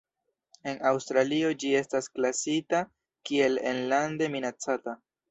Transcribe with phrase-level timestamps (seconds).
[0.69, 2.79] En Aŭstralio ĝi estas klasita
[3.31, 4.97] kiel enlande minacata.